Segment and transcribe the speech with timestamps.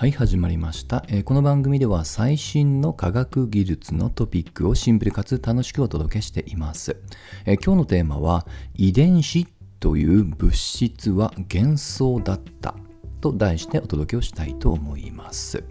[0.00, 6.96] はい、始まりました、えーこの番組では最新の科学技術のトピックをシンプルかつ楽しくお届けしています。
[7.44, 9.46] えー今日のテーマは遺伝子
[9.78, 12.74] という物質は幻想だった
[13.20, 15.64] と題してお届けをしたいと思います。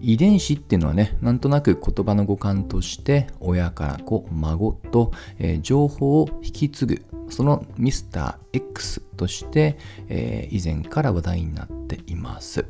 [0.00, 9.76] 遺伝子っていうのはねなんとなく言葉の語感として親から子孫と、えー情報を引き継ぐそのミスター X として、
[10.08, 12.64] えー以前から話題になっています、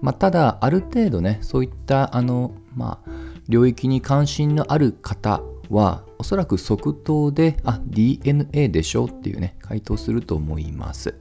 [0.00, 3.10] まあ、ただある程度ねそういったあの、まあ、
[3.48, 11.14] 領域に関心のある方はおそらく即答であ DNA でしょっていうね回答すると思います。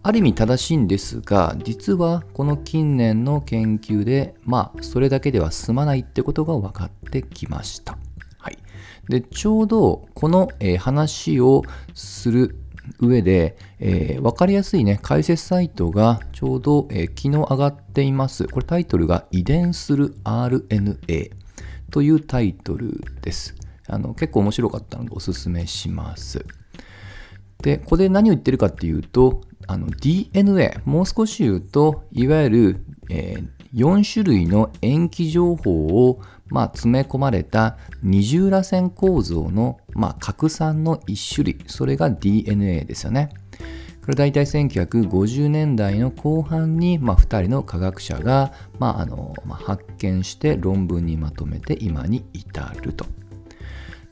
[0.00, 7.98] ある意味正しいんですが実はこの近年の研究でまあそれだけでは済まないってことが分かってきました。
[8.38, 8.58] はい、
[9.08, 11.62] でちょうどこの、えー話を
[11.94, 12.56] する
[13.00, 18.46] 上で、えー分かりやすいね解説サイトがちょうど、えー昨日上がっています。
[18.48, 21.32] これタイトルが遺伝する RNA
[21.90, 23.54] というタイトルです。
[23.86, 26.44] あの結構面白かったのでおすすめします。
[27.62, 29.42] で、ここで何を言ってるかっていうと、
[30.00, 43.28] DNA、もう少し言うと、いわゆる、えー4種類の塩基情報を、まあ、詰め込まれた二重らせん構造の、まあ、核酸の1種類、それが DNA ですよね。
[44.08, 53.04] これ大体1950年代の後半に、まあ、2人の科学者が、まああのまあ発見して論文にまとめて今に至ると。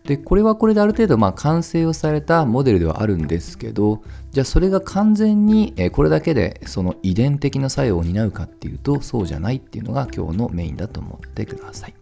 [0.05, 4.03] でこれはこれである程度まあ完成をされたモデルではあるんですけど
[4.33, 11.95] じゃあそれが完全にえこれだけでその遺伝的な作用を担うかっていうとそうじゃないっていうのが今日のメインだと思ってください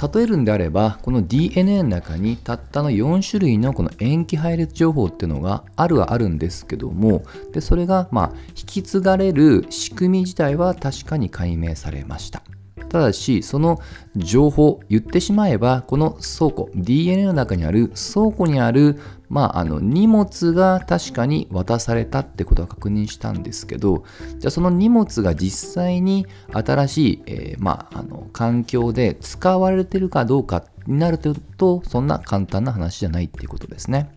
[0.00, 12.42] 例えるんであればこの DNA の中にたったの4種類のこの塩基配列情報っていうのがあるはあるんですけどもでそれがまあ引き継がれる仕組み自体は確かに解明されました。
[12.88, 13.78] ただしその
[14.16, 24.04] 情報言ってしまえばこの倉庫 DNA の中にある倉庫にある、まあ、あの荷物が確かに渡されたってことは確認したんですけど
[24.38, 34.10] じゃあその荷物が実際に新しい、えーまあ、あの環境で使われてるかどうかになるとそんな簡単な話じゃないっていうことですね。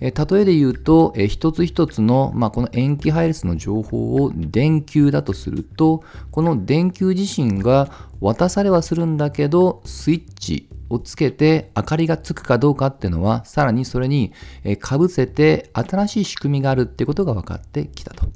[0.00, 7.90] えー例えで言うと、えー一つ一つの、まあ、この塩基配列の情報を電球だとするとこの電球自身が
[8.20, 14.32] 渡されはするんだけどスイッチをつけて明かりがつくかどうかっていうのはさらにそれに
[14.64, 18.26] えーかぶせて新しい仕組みがあるってことが分かってきたと。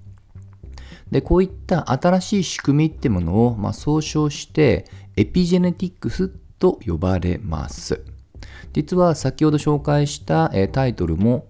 [1.11, 6.29] でこういった新しい仕組みってものを、まあ、総称してエピジェネティックス
[6.61, 8.10] と呼ばれます。
[8.73, 11.47] 実は先ほど紹介した、タイトルも、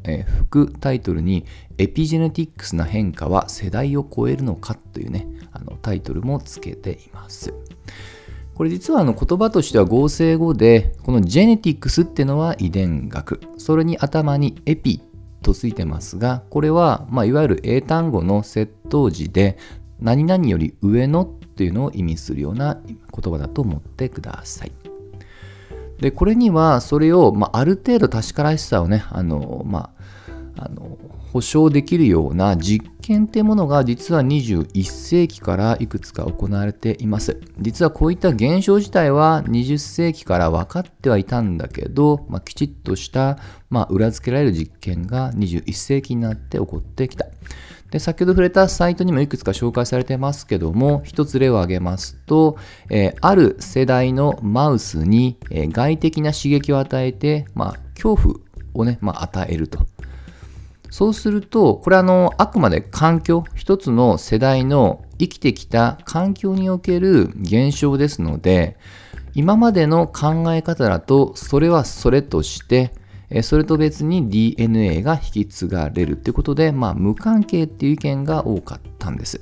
[0.48, 1.44] 副タイトルに
[1.78, 7.54] エピジェネティックスな変化は世代を超えるのかというねあのタイトルもつけています。
[8.54, 15.00] これ実はあの言葉としては合成語でこのジェネティックスっていうのは遺伝学それに頭にエピ
[15.40, 19.56] とついてますがこれは、ま、いわゆる英単語の窃盗時で
[19.98, 24.89] 何々より上のっていうのを意味するような言葉だと思ってください。
[26.00, 29.90] でこれにはそれを、まあ、ある程度確からしさをねあの、ま
[30.56, 30.98] あ、あの
[31.32, 37.40] 保証できるような実験っていうものが実は21世紀からいくつか行われています。
[37.58, 43.38] 実はこういった現象自体は20世紀から分かってはいたんだけど、まあ、きちっとした、
[43.68, 47.26] まあ、裏付けられる実験が21世紀になって起こってきた。
[47.90, 52.56] で先ほど触れたサイトにもいくつか紹介されてますけども一つ例を挙げますと、
[52.88, 58.34] えーある世代のマウスに、えー外的な刺激を与えて、まあ、恐怖
[58.74, 59.86] をね、まあ、与えると。
[60.90, 68.76] そうするとこれあのあくまで環境一つの世代の生きてきた環境における現象ですので
[69.34, 72.92] 今までの考え方だとそれはそれとして
[73.42, 79.40] それと別に DNA が引き継がれるということで、まあ、無関係っていう意見が多かったんです。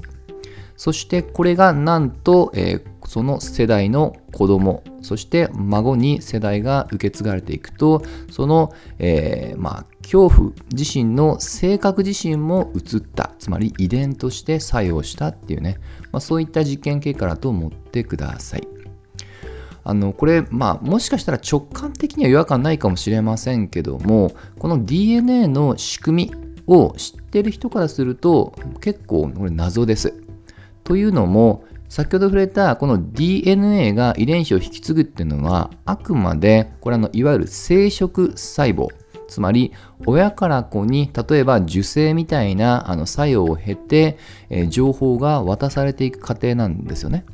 [0.76, 15.79] そしてこれがなんと、えーその世代の子供そして孫に世代が受け継がれていくとその、えーまあ、恐怖自身の性格自身も移ったつまり遺伝として作用したっていうね、
[16.12, 18.77] まあ、そういった実験結果だと思ってください。
[19.88, 26.35] あのこれ、まあ、もしかしたら直感的には違和感ないかもしれませんけどもこの DNA の仕組み
[26.67, 30.12] を知ってる人からすると結構これ謎です。
[30.85, 38.88] というのも先ほど触れたこの DNA が遺伝子を引き継ぐっていうのはあくまでこれあのいわゆる生殖細胞
[39.26, 39.73] つまり
[40.05, 44.19] 親から子に例えば受精みたいなあの作用を経て、
[44.50, 47.25] えー、情報が渡されていく過程なんですよね。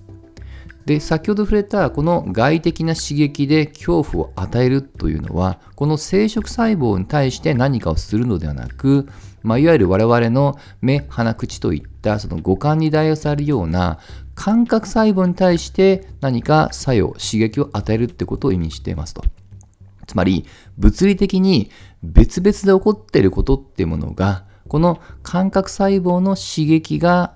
[0.86, 9.08] で先ほど触れたこの外的な刺激で恐怖を与えるというのはこの生殖細胞に対して何かをするのではなく、
[9.42, 13.98] まあ、いわゆる我々の目鼻口といったその五感に代用されるような
[14.34, 19.24] 感覚細胞に対して何か作用刺激を与えるってことを意味していますと。
[20.06, 20.44] つまり
[20.76, 21.70] 物理的に
[22.02, 27.34] 別々で起こっていることっていうものがこの感覚細胞の刺激が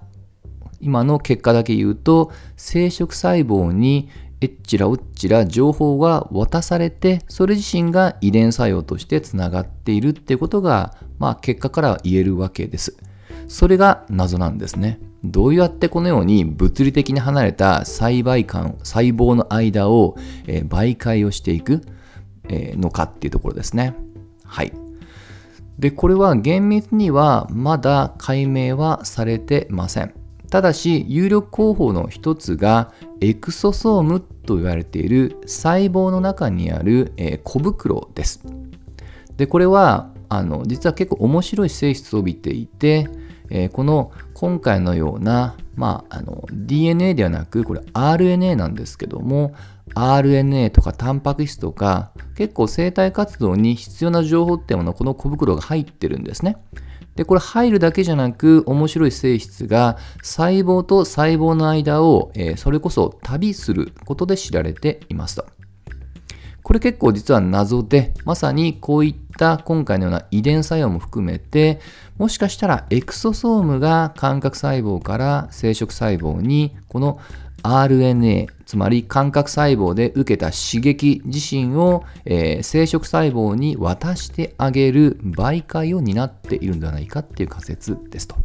[0.80, 4.08] 今の結果だけ言うと生殖細胞に
[4.40, 12.96] えっちらおっちら情報が渡されてそれ自身が遺伝作用としてつながっているっていうことが、まあ、結果から言えるわけです。
[13.48, 15.00] それが謎なんですね。
[15.24, 20.16] どうやってこのように物理的に離れた細胞間細胞の間を、
[20.46, 21.82] えー、媒介をしていく、
[22.44, 23.96] えー、のかっていうところですね。
[24.44, 24.72] はい。
[25.78, 30.12] で、これは厳密にはまだ解明はされてません。
[30.50, 38.42] ただし有力候補の一つがエクソソームと言われている細胞の中にある、えー、小袋です。
[39.36, 43.08] でこれはあの実は結構面白い性質を帯びていて、
[43.50, 49.54] えー、この今回のような、まあ、あの DNA ではなくこれ RNA なんですけども
[49.94, 56.56] RNA とかタンパク質とか結構生体活動に必要な情報っていうものこの小袋が入ってるんですね。
[57.18, 65.44] で、これ入るだけじゃなく、面白い性質が細胞と細胞の間を、えー、それこそ旅することで知られていますと。
[66.62, 71.80] これ結構実は謎で、まさにこういったた今回のような遺伝作用も含めて、
[72.18, 77.18] もしかしたらエクソソームが感覚細胞から生殖細胞にこの
[77.62, 88.36] RNA つまり感覚細胞で受けた刺激自身を、えー、生殖細胞に渡してあげる媒介を担っているんではないかっていう仮説ですと。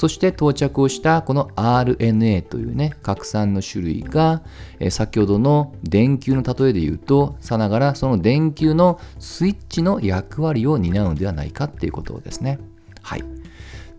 [0.00, 4.42] そして到着をしたこの RNA というね核酸の種類が、
[4.78, 12.58] え、先ほどの電球の例えで言うとさながらその電球のスイッチの役割を担うのではないかっていうことですね。
[13.02, 13.39] はい。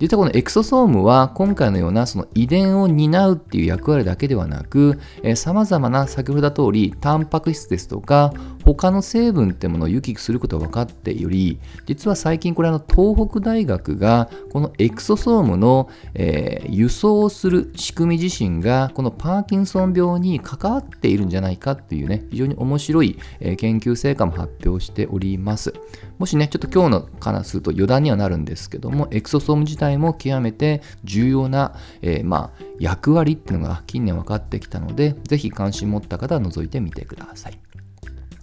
[0.02, 5.00] 実はこのエクソソームは今回のようなその遺伝を担うっていう役割だけではなく、
[5.36, 8.34] さまざまな先ほど言った通り、タンパク質ですとか、
[8.66, 25.76] 他の成分ってものを行き来することが分かっており、実は最近これあの東北大学がこのエクソソームの、えー、輸送をする仕組み自身がこのパーキンソン病に関わっているんじゃないかっていうね、非常に面白い、え、研究成果も発表しております。
[26.22, 37.60] もしね、ちょっと今日のからすると余談にはなるんですけども、エクソソーム自体も極めて重要な、えー、まあ、役割っていうのが近年分かってきたので、ぜひ関心持った方は覗いてみてください。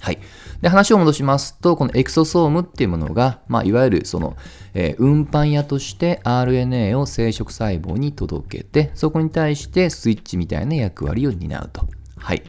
[0.00, 0.18] はい。
[0.60, 4.36] で、話を戻しますと、このエクソソームっていうものが、まあ、いわゆるその、
[4.74, 11.86] えー、運搬屋として RNA を生殖細胞に届けて、そこに対してスイッチみたいな役割を担うと。
[12.16, 12.42] はい。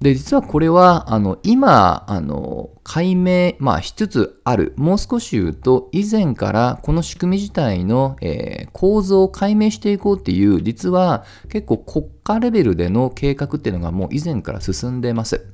[0.00, 4.72] で、実はこれは、あの、今、あの、解明、まあ、しつつある。
[4.76, 15.44] もう少し言うと、以前からこの仕組み自体の、えー、構造を解明していこうっていう、実は結構国家レベルでの計画っていうのがもう以前から進んでます。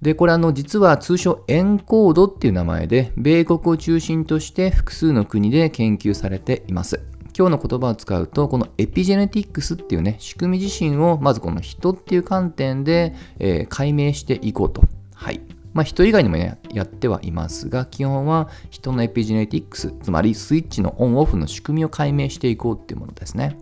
[0.00, 7.00] で、これあの、実は通称エンコードっていう名前で、米国を中心として複数の国で研究されています。
[7.38, 14.82] 今日の言葉を使うと、このエピジェネティックスっていうね、仕組み自身を、まずこの人っていう観点で、えー、解明していこうと。
[15.14, 15.40] はい。
[15.72, 23.56] まあ、人以外にも、ね、やってはいますが、基本は人のエピジェネティックス、つまりスイッチのオンオフの仕組みを解明していこうっていうものですね。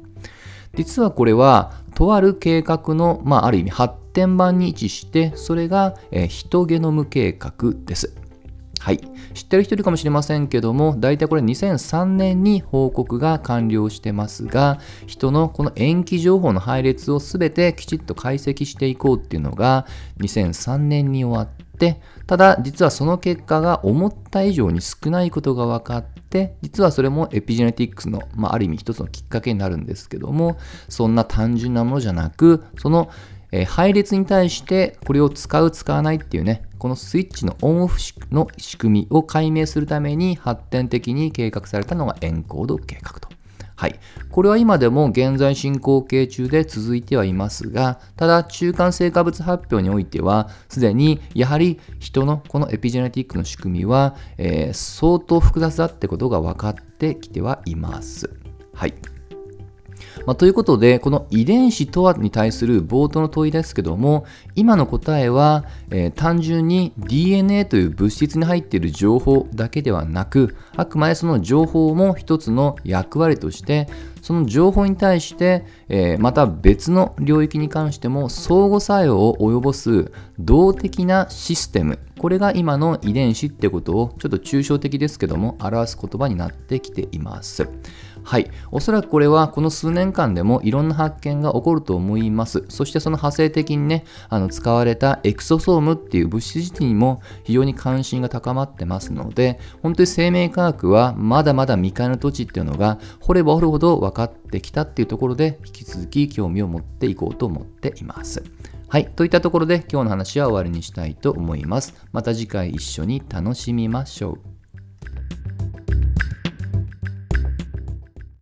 [0.75, 8.16] 実はこれは、とある計画の、まあ、ある意味発展版に位置して、それが、えー、ヒトゲノム計画です。
[8.80, 9.00] はい。
[9.35, 19.87] 知ってる人いるかもしれませんけども、大体これ2003年に報告が完了してますが、人のこの延期情報の配列を全てきちっと解析していこうっていうのが
[20.21, 30.56] 2003年に終わって、ただ実はその結果が思った以上に少ないことが分かって、実はそれもエピジェネティックスの、まあ、ある意味一つのきっかけになるんですけども、
[30.88, 33.11] そんな単純なものじゃなく、その
[33.52, 37.99] え配列に対してこれを使う使わないっていうねこのスイッチのオンオフ
[38.30, 43.28] の仕組みを解明するために発展的に計画されたのがエンコード計画と。
[43.76, 44.00] はい。
[44.30, 58.30] これは今でも現在進行形中で続いてはいますが、ただ中間成果物発表においては、すでにやはり人のこのエピジェネティックの仕組みは、えー、相当複雑だってことが分かってきてはいます。
[58.73, 58.95] はい。
[60.25, 73.89] まあ、ということで、この遺伝子とはに対する冒頭の問いですけども、今の答えは、えー、単純に DNA という物質に入っている情報だけではなく、あくまでその情報も一つの役割として、
[74.23, 87.69] その情報に対して、えー、また別の領域に関しても相互作用を及ぼす動的なシステムこれが今の遺伝子ってことをちょっと抽象的ですけども表す言葉になってきています。
[88.27, 88.51] はい。
[88.73, 92.65] おそらくこれはこの数年間でもいろんな発見が起こると思います。
[92.69, 108.43] そしてその派生的にね、あの使われたエクソソームっていう物質自体にも非常に関心が高まってますので、本当に生命科学はまだまだ未開の土地っていうのが掘れば掘るほど分かってきたっていうところで引き続き興味を持っていこうと思っています。
[108.88, 109.07] はい。
[109.14, 111.95] といったところで今日の話は終わりにしたいと思います。
[112.12, 114.56] また次回一緒に楽しみましょう。